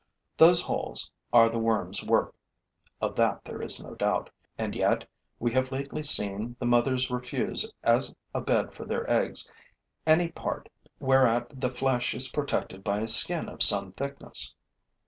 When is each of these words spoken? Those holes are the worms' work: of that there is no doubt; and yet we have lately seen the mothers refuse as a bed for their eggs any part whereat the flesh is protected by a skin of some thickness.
Those 0.35 0.63
holes 0.63 1.11
are 1.31 1.47
the 1.47 1.59
worms' 1.59 2.03
work: 2.03 2.33
of 3.01 3.15
that 3.17 3.45
there 3.45 3.61
is 3.61 3.83
no 3.83 3.93
doubt; 3.93 4.31
and 4.57 4.73
yet 4.73 5.07
we 5.37 5.51
have 5.51 5.71
lately 5.71 6.01
seen 6.01 6.55
the 6.57 6.65
mothers 6.65 7.11
refuse 7.11 7.71
as 7.83 8.15
a 8.33 8.41
bed 8.41 8.73
for 8.73 8.83
their 8.83 9.07
eggs 9.07 9.51
any 10.07 10.29
part 10.29 10.69
whereat 10.99 11.51
the 11.53 11.69
flesh 11.69 12.15
is 12.15 12.29
protected 12.29 12.83
by 12.83 13.01
a 13.01 13.07
skin 13.07 13.47
of 13.47 13.61
some 13.61 13.91
thickness. 13.91 14.55